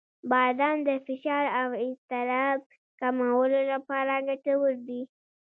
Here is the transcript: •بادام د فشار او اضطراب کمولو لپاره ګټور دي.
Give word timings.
•بادام 0.31 0.77
د 0.87 0.89
فشار 1.05 1.45
او 1.61 1.67
اضطراب 1.85 2.59
کمولو 2.99 3.59
لپاره 3.71 4.13
ګټور 4.27 4.73
دي. 4.87 5.01